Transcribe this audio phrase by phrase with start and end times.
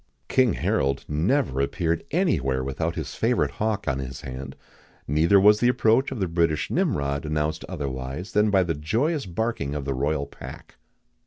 [0.31, 4.55] [XIX 43] King Harold never appeared anywhere without his favourite hawk on his hand;
[5.07, 9.75] neither was the approach of the British Nimrod announced otherwise than by the joyous barking
[9.75, 10.77] of the royal pack.